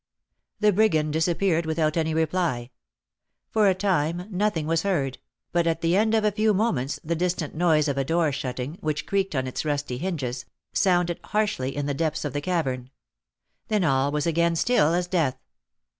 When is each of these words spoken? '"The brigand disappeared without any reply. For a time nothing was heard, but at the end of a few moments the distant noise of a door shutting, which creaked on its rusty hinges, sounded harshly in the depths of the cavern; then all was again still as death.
'"The 0.61 0.73
brigand 0.73 1.13
disappeared 1.13 1.67
without 1.67 1.95
any 1.95 2.15
reply. 2.15 2.71
For 3.51 3.67
a 3.69 3.75
time 3.75 4.27
nothing 4.31 4.65
was 4.65 4.81
heard, 4.81 5.19
but 5.51 5.67
at 5.67 5.81
the 5.81 5.95
end 5.95 6.15
of 6.15 6.23
a 6.25 6.31
few 6.31 6.55
moments 6.55 6.99
the 7.03 7.15
distant 7.15 7.53
noise 7.53 7.87
of 7.87 7.99
a 7.99 8.03
door 8.03 8.31
shutting, 8.31 8.79
which 8.81 9.05
creaked 9.05 9.35
on 9.35 9.45
its 9.45 9.63
rusty 9.63 9.99
hinges, 9.99 10.45
sounded 10.73 11.19
harshly 11.25 11.75
in 11.75 11.85
the 11.85 11.93
depths 11.93 12.25
of 12.25 12.33
the 12.33 12.41
cavern; 12.41 12.89
then 13.67 13.83
all 13.83 14.11
was 14.11 14.25
again 14.25 14.55
still 14.55 14.95
as 14.95 15.05
death. 15.07 15.37